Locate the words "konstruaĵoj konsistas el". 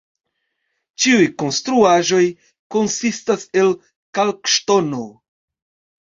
1.41-3.69